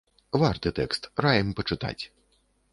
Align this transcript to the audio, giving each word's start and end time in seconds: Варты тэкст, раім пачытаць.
Варты 0.43 0.71
тэкст, 0.79 1.03
раім 1.27 1.53
пачытаць. 1.63 1.99